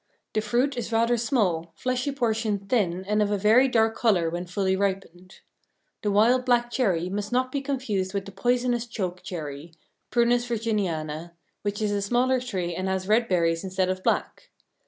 The 0.33 0.41
fruit 0.41 0.75
is 0.77 0.91
rather 0.91 1.15
small, 1.15 1.73
fleshy 1.75 2.11
portion 2.11 2.57
thin 2.57 3.05
and 3.05 3.21
of 3.21 3.29
a 3.29 3.37
very 3.37 3.67
dark 3.67 3.95
color 3.95 4.31
when 4.31 4.47
fully 4.47 4.75
ripened. 4.75 5.41
The 6.01 6.09
wild 6.09 6.43
black 6.43 6.71
cherry 6.71 7.07
must 7.07 7.31
not 7.31 7.51
be 7.51 7.61
confused 7.61 8.11
with 8.15 8.25
the 8.25 8.31
poisonous 8.31 8.87
choke 8.87 9.21
cherry 9.21 9.73
(Prunus 10.09 10.47
virginiana), 10.47 11.33
which 11.61 11.83
is 11.83 11.91
a 11.91 12.01
smaller 12.01 12.39
tree 12.39 12.73
and 12.73 12.87
has 12.87 13.07
red 13.07 13.29
berries 13.29 13.63
instead 13.63 13.89
of 13.89 14.01
black. 14.01 14.49